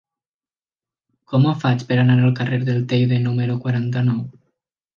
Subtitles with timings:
[1.33, 4.27] Com ho faig per anar al carrer del Teide número quaranta-nou?